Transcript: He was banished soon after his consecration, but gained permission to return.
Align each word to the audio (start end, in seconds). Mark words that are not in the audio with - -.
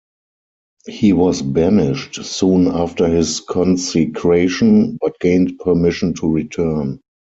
He 0.87 1.13
was 1.13 1.43
banished 1.43 2.15
soon 2.25 2.65
after 2.67 3.07
his 3.07 3.39
consecration, 3.39 4.97
but 4.99 5.19
gained 5.19 5.59
permission 5.59 6.15
to 6.15 6.27
return. 6.27 7.01